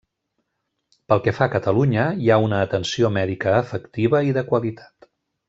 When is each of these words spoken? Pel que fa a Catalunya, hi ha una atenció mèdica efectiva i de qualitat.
Pel 1.11 1.19
que 1.27 1.33
fa 1.39 1.47
a 1.47 1.51
Catalunya, 1.55 2.05
hi 2.23 2.31
ha 2.31 2.39
una 2.47 2.63
atenció 2.69 3.13
mèdica 3.19 3.55
efectiva 3.59 4.25
i 4.31 4.35
de 4.41 4.47
qualitat. 4.51 5.11